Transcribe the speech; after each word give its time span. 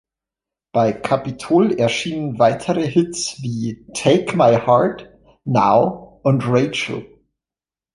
Bei 0.71 0.93
Capitol 0.93 1.73
erschienen 1.77 2.39
weitere 2.39 2.87
Hits 2.87 3.39
wie 3.43 3.85
"Take 3.93 4.35
My 4.35 4.55
Heart", 4.55 5.11
"Now" 5.45 6.19
und 6.23 6.41
"Rachel". 6.47 7.05